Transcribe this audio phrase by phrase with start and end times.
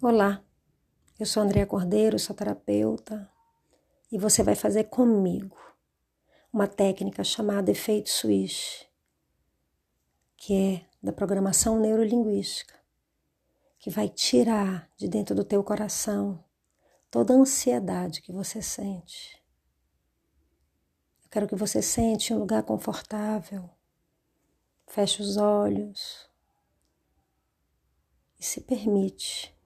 [0.00, 0.44] Olá,
[1.18, 3.28] eu sou Andréa Cordeiro, sou terapeuta
[4.12, 5.58] e você vai fazer comigo
[6.52, 8.84] uma técnica chamada efeito switch,
[10.36, 12.76] que é da programação neurolinguística,
[13.80, 16.44] que vai tirar de dentro do teu coração
[17.10, 19.42] toda a ansiedade que você sente.
[21.24, 23.68] Eu quero que você sente um lugar confortável.
[24.86, 26.30] Feche os olhos
[28.38, 29.57] e se permite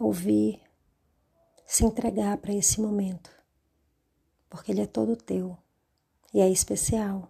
[0.00, 0.62] ouvir,
[1.66, 3.30] se entregar para esse momento,
[4.48, 5.56] porque ele é todo teu
[6.32, 7.28] e é especial.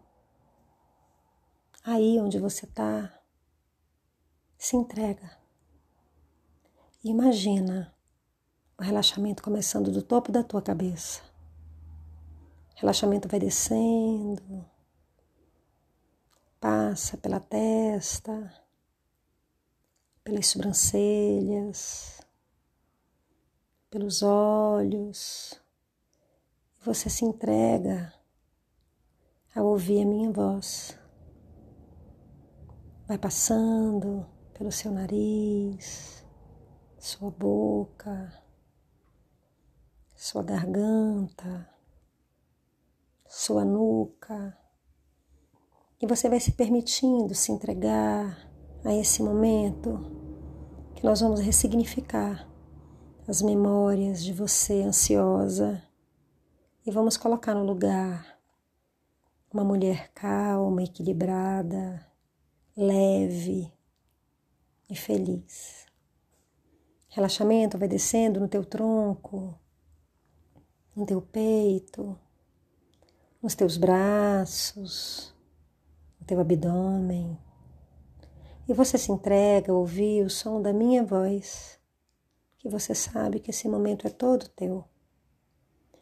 [1.83, 3.12] Aí onde você está,
[4.56, 5.37] se entrega.
[7.02, 7.93] Imagina
[8.79, 11.23] o relaxamento começando do topo da tua cabeça.
[12.77, 14.65] O relaxamento vai descendo,
[16.60, 18.55] passa pela testa,
[20.23, 22.20] pelas sobrancelhas,
[23.90, 25.60] pelos olhos.
[26.84, 28.15] Você se entrega
[29.54, 30.96] a ouvir a minha voz.
[33.06, 36.24] Vai passando pelo seu nariz,
[36.98, 38.32] sua boca,
[40.15, 41.68] sua garganta,
[43.26, 44.56] sua nuca.
[46.00, 48.48] E você vai se permitindo se entregar
[48.84, 49.98] a esse momento
[50.95, 52.49] que nós vamos ressignificar
[53.30, 55.80] as memórias de você ansiosa
[56.84, 58.37] e vamos colocar no lugar
[59.52, 62.04] uma mulher calma, equilibrada,
[62.76, 63.72] leve
[64.88, 65.87] e feliz.
[67.09, 69.56] Relaxamento vai descendo no teu tronco,
[70.97, 72.19] no teu peito,
[73.41, 75.32] nos teus braços,
[76.19, 77.38] no teu abdômen.
[78.69, 81.79] E você se entrega a ouvir o som da minha voz
[82.60, 84.84] que você sabe que esse momento é todo teu.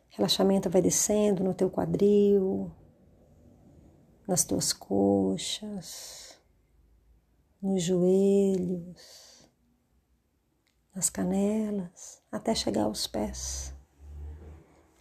[0.09, 2.73] Relaxamento vai descendo no teu quadril,
[4.27, 6.37] nas tuas coxas,
[7.63, 9.49] nos joelhos,
[10.93, 13.73] nas canelas, até chegar aos pés.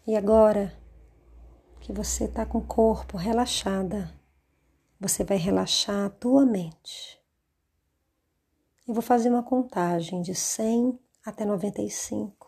[0.06, 0.72] E agora
[1.82, 4.14] que você está com o corpo relaxada,
[5.00, 7.20] você vai relaxar a tua mente.
[8.88, 12.48] Eu vou fazer uma contagem de 100 até 95.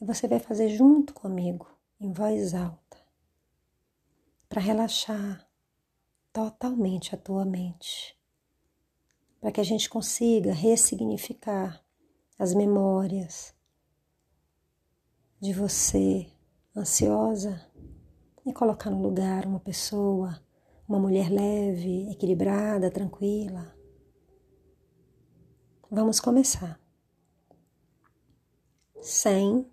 [0.00, 1.68] E você vai fazer junto comigo,
[2.00, 2.96] em voz alta,
[4.48, 5.46] para relaxar
[6.32, 8.18] totalmente a tua mente,
[9.38, 11.84] para que a gente consiga ressignificar
[12.38, 13.54] as memórias
[15.38, 16.32] de você
[16.74, 17.70] ansiosa
[18.46, 20.42] e colocar no lugar uma pessoa,
[20.88, 23.76] uma mulher leve, equilibrada, tranquila.
[25.90, 26.85] Vamos começar
[29.00, 29.70] cem,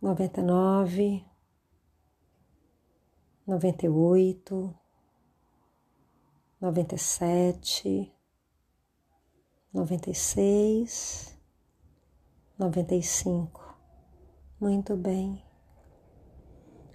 [0.00, 1.24] noventa e nove,
[3.46, 4.74] noventa e oito,
[6.60, 8.12] noventa e sete,
[9.72, 11.38] noventa e seis,
[12.58, 13.62] noventa e cinco.
[14.60, 15.42] Muito bem.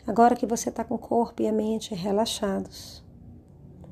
[0.08, 3.04] Agora que você está com o corpo e a mente relaxados,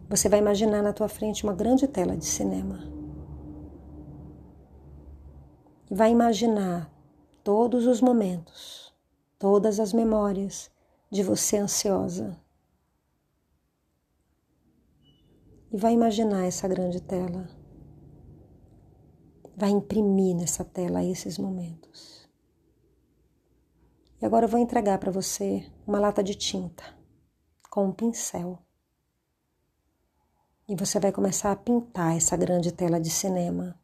[0.09, 2.96] você vai imaginar na tua frente uma grande tela de cinema
[5.89, 6.91] e vai imaginar
[7.43, 8.93] todos os momentos,
[9.39, 10.69] todas as memórias
[11.09, 12.37] de você ansiosa.
[15.71, 17.49] E vai imaginar essa grande tela.
[19.55, 22.29] Vai imprimir nessa tela esses momentos.
[24.21, 26.83] E agora eu vou entregar para você uma lata de tinta
[27.69, 28.59] com um pincel.
[30.67, 33.79] E você vai começar a pintar essa grande tela de cinema.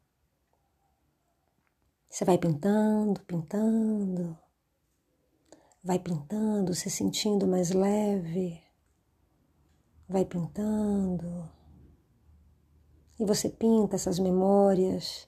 [2.14, 4.38] Você vai pintando, pintando,
[5.84, 8.62] vai pintando, se sentindo mais leve,
[10.08, 11.50] vai pintando.
[13.20, 15.28] E você pinta essas memórias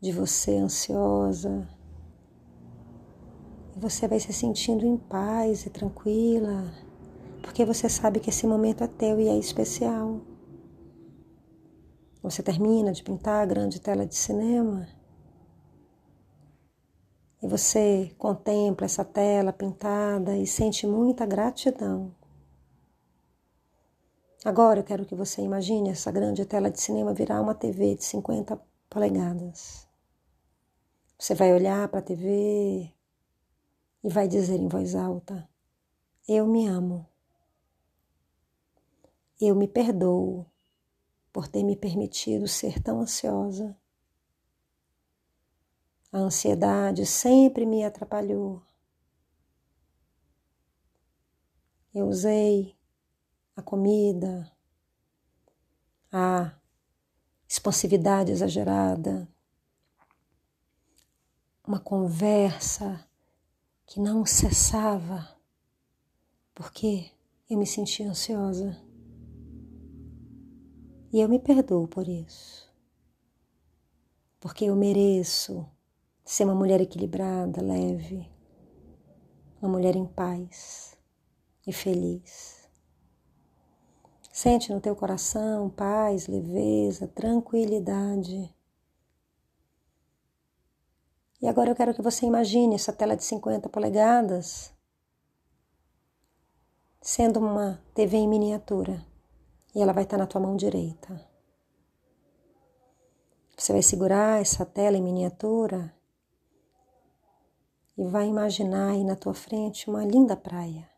[0.00, 1.68] de você ansiosa.
[3.76, 6.74] E você vai se sentindo em paz e tranquila,
[7.42, 10.20] porque você sabe que esse momento é teu e é especial.
[12.20, 14.93] Você termina de pintar a grande tela de cinema
[17.44, 22.10] e você contempla essa tela pintada e sente muita gratidão.
[24.42, 28.04] Agora eu quero que você imagine essa grande tela de cinema virar uma TV de
[28.04, 28.58] 50
[28.88, 29.86] polegadas.
[31.18, 32.90] Você vai olhar para a TV
[34.02, 35.46] e vai dizer em voz alta:
[36.26, 37.06] Eu me amo.
[39.38, 40.46] Eu me perdoo
[41.30, 43.76] por ter me permitido ser tão ansiosa.
[46.14, 48.62] A ansiedade sempre me atrapalhou.
[51.92, 52.76] Eu usei
[53.56, 54.48] a comida,
[56.12, 56.54] a
[57.48, 59.28] expansividade exagerada,
[61.66, 63.04] uma conversa
[63.84, 65.36] que não cessava,
[66.54, 67.10] porque
[67.50, 68.80] eu me sentia ansiosa.
[71.12, 72.72] E eu me perdoo por isso,
[74.38, 75.73] porque eu mereço
[76.24, 78.26] ser uma mulher equilibrada, leve,
[79.60, 80.96] uma mulher em paz
[81.66, 82.68] e feliz.
[84.32, 88.52] Sente no teu coração paz, leveza, tranquilidade.
[91.40, 94.72] E agora eu quero que você imagine essa tela de 50 polegadas
[97.00, 99.04] sendo uma TV em miniatura
[99.74, 101.20] e ela vai estar na tua mão direita.
[103.56, 105.94] Você vai segurar essa tela em miniatura
[107.96, 110.88] e vai imaginar aí na tua frente uma linda praia.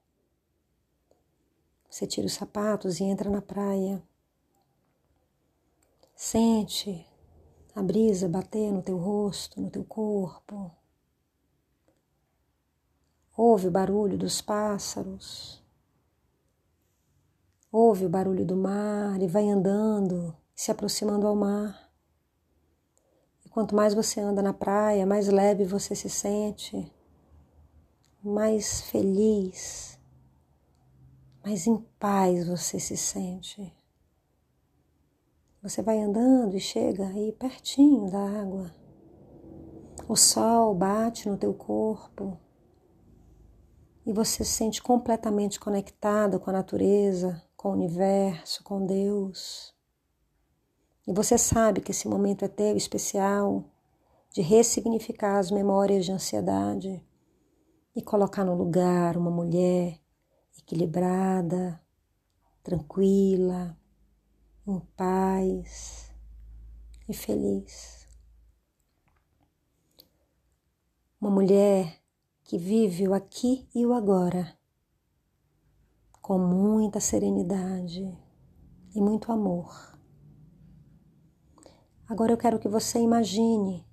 [1.88, 4.02] Você tira os sapatos e entra na praia.
[6.14, 7.06] Sente
[7.74, 10.70] a brisa bater no teu rosto, no teu corpo.
[13.36, 15.62] Ouve o barulho dos pássaros.
[17.70, 21.85] Ouve o barulho do mar e vai andando, se aproximando ao mar.
[23.56, 26.92] Quanto mais você anda na praia, mais leve você se sente,
[28.22, 29.96] mais feliz
[31.46, 33.72] mais em paz você se sente.
[35.62, 38.74] Você vai andando e chega aí pertinho da água.
[40.08, 42.36] O sol bate no teu corpo
[44.04, 49.75] e você se sente completamente conectado com a natureza, com o universo, com Deus.
[51.06, 53.64] E você sabe que esse momento é teu especial
[54.32, 57.02] de ressignificar as memórias de ansiedade
[57.94, 60.00] e colocar no lugar uma mulher
[60.58, 61.80] equilibrada,
[62.62, 63.78] tranquila,
[64.66, 66.12] em paz
[67.08, 68.08] e feliz.
[71.20, 72.00] Uma mulher
[72.42, 74.56] que vive o aqui e o agora
[76.20, 78.12] com muita serenidade
[78.92, 79.95] e muito amor.
[82.08, 83.84] Agora eu quero que você imagine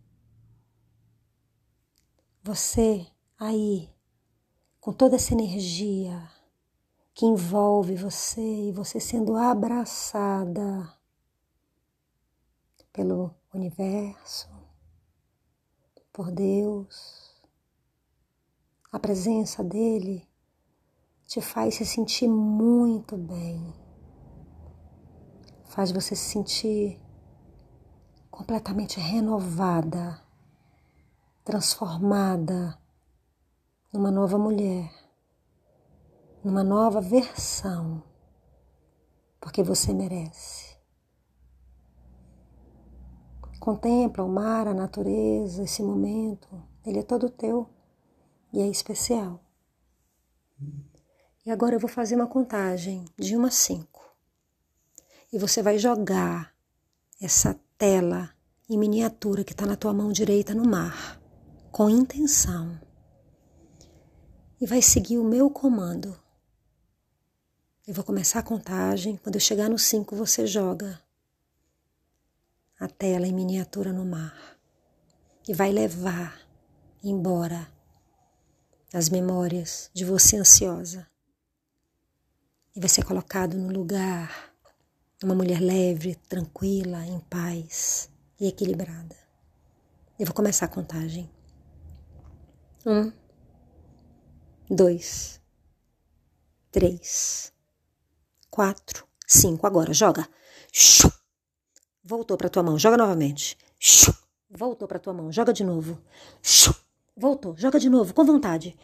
[2.43, 3.07] você
[3.39, 3.89] aí
[4.79, 6.29] com toda essa energia
[7.13, 10.93] que envolve você e você sendo abraçada
[12.91, 14.49] pelo universo,
[16.11, 17.33] por Deus.
[18.91, 20.27] A presença dele
[21.25, 23.73] te faz se sentir muito bem,
[25.65, 27.01] faz você se sentir
[28.33, 30.19] completamente renovada,
[31.45, 32.75] transformada
[33.93, 34.91] numa nova mulher
[36.43, 38.03] numa nova versão,
[39.39, 40.77] porque você merece.
[43.59, 47.69] Contempla o mar, a natureza, esse momento, ele é todo teu
[48.51, 49.41] e é especial.
[51.45, 54.15] E agora eu vou fazer uma contagem de 1 a 5.
[55.31, 56.53] E você vai jogar
[57.21, 58.29] essa tela
[58.69, 61.21] em miniatura que está na tua mão direita no mar,
[61.71, 62.79] com intenção.
[64.59, 66.17] E vai seguir o meu comando.
[67.85, 69.17] Eu vou começar a contagem.
[69.17, 71.01] Quando eu chegar no 5, você joga
[72.79, 74.57] a tela em miniatura no mar
[75.47, 76.39] e vai levar
[77.03, 77.67] embora
[78.93, 81.07] as memórias de você ansiosa.
[82.75, 84.52] E vai ser colocado no lugar
[85.23, 89.15] uma mulher leve, tranquila, em paz e equilibrada.
[90.19, 91.29] Eu vou começar a contagem.
[92.85, 93.11] Um,
[94.69, 95.41] dois,
[96.71, 97.53] três
[98.53, 99.65] quatro, cinco.
[99.65, 100.29] Agora, joga.
[102.03, 103.57] Voltou para tua mão, joga novamente.
[104.47, 105.99] Voltou para tua mão, joga de novo.
[107.17, 108.77] Voltou, joga de novo, com vontade.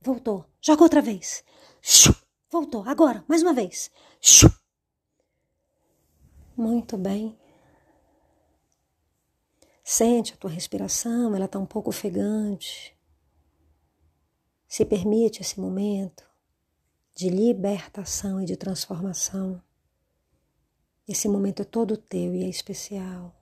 [0.00, 1.44] Voltou, joga outra vez.
[2.50, 3.90] Voltou, agora, mais uma vez.
[6.58, 7.38] Muito bem.
[9.84, 12.98] Sente a tua respiração, ela está um pouco ofegante.
[14.66, 16.28] Se permite esse momento
[17.14, 19.62] de libertação e de transformação.
[21.06, 23.40] Esse momento é todo teu e é especial.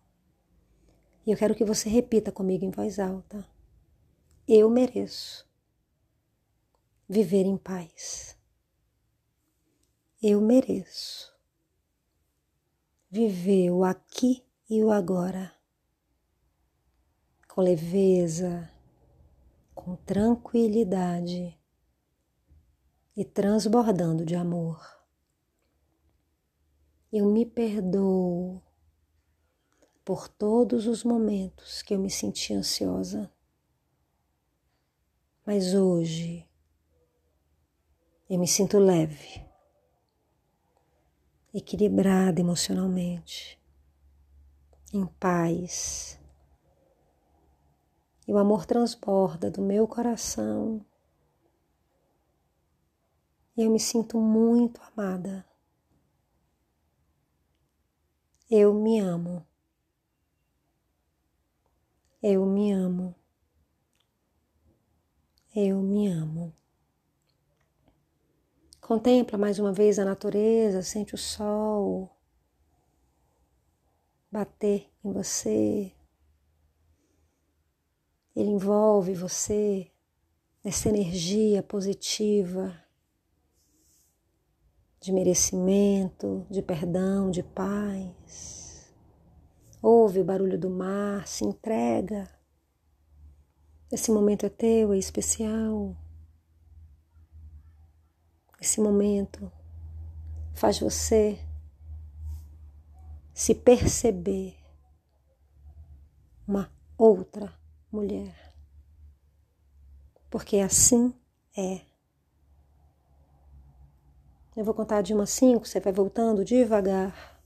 [1.25, 3.49] E eu quero que você repita comigo em voz alta.
[4.47, 5.49] Eu mereço
[7.09, 8.37] viver em paz.
[10.23, 11.36] Eu mereço
[13.17, 15.51] viver o aqui e o agora
[17.49, 18.71] com leveza,
[19.75, 21.59] com tranquilidade
[23.17, 24.85] e transbordando de amor.
[27.11, 28.63] Eu me perdoo
[30.05, 33.33] por todos os momentos que eu me senti ansiosa.
[35.47, 36.47] Mas hoje
[38.29, 39.46] eu me sinto leve,
[41.59, 43.59] equilibrada emocionalmente,
[44.93, 46.21] em paz.
[48.29, 50.85] E o amor transborda do meu coração.
[53.57, 55.47] E eu me sinto muito amada.
[58.51, 59.47] Eu me amo.
[62.23, 63.15] Eu me amo.
[65.55, 66.53] Eu me amo.
[68.87, 72.09] Contempla mais uma vez a natureza, sente o sol
[74.31, 75.93] bater em você.
[78.37, 79.91] Ele envolve você
[80.63, 82.81] nessa energia positiva
[85.01, 88.95] de merecimento, de perdão, de paz.
[89.83, 92.31] Ouve o barulho do mar, se entrega.
[93.91, 96.06] Esse momento é teu, é especial.
[98.61, 99.51] Esse momento
[100.55, 101.39] faz você
[103.35, 104.57] se perceber
[106.49, 107.53] uma outra
[107.93, 108.55] mulher.
[110.31, 111.15] Porque assim
[111.57, 111.83] é.
[114.57, 117.43] Eu vou contar de uma a cinco, você vai voltando devagar.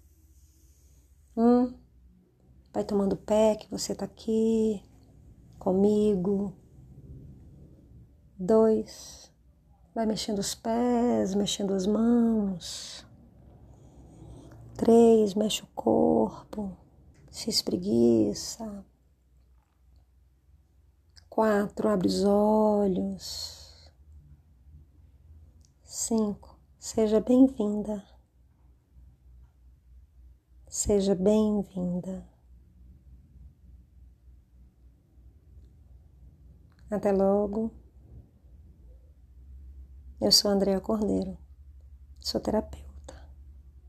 [1.36, 1.74] Um,
[2.72, 4.80] vai tomando pé que você tá aqui
[5.58, 6.56] comigo.
[8.38, 9.29] Dois,
[9.94, 13.06] vai mexendo os pés, mexendo as mãos.
[14.76, 16.76] Três, mexe o corpo,
[17.30, 18.84] se espreguiça.
[21.28, 23.90] Quatro, abre os olhos.
[25.84, 28.02] Cinco, Seja bem-vinda.
[30.66, 32.26] Seja bem-vinda.
[36.90, 37.70] Até logo.
[40.20, 41.38] Eu sou Andréa Cordeiro,
[42.18, 43.14] sou terapeuta.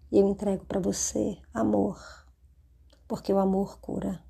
[0.09, 2.00] E eu entrego para você amor,
[3.05, 4.23] porque o amor cura.